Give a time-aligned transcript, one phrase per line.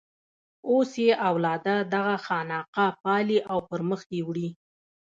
[0.69, 4.49] اوس یې اولاده دغه خانقاه پالي او پر مخ یې وړي.